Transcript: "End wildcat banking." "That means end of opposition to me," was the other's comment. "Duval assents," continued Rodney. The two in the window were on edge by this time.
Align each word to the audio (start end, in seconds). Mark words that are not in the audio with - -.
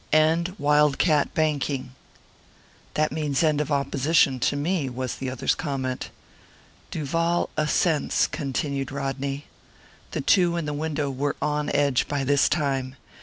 "End 0.11 0.55
wildcat 0.57 1.31
banking." 1.35 1.91
"That 2.95 3.11
means 3.11 3.43
end 3.43 3.61
of 3.61 3.71
opposition 3.71 4.39
to 4.39 4.55
me," 4.55 4.89
was 4.89 5.13
the 5.17 5.29
other's 5.29 5.53
comment. 5.53 6.09
"Duval 6.89 7.51
assents," 7.55 8.25
continued 8.25 8.91
Rodney. 8.91 9.45
The 10.09 10.21
two 10.21 10.57
in 10.57 10.65
the 10.65 10.73
window 10.73 11.11
were 11.11 11.35
on 11.39 11.69
edge 11.69 12.07
by 12.07 12.23
this 12.23 12.49
time. 12.49 12.95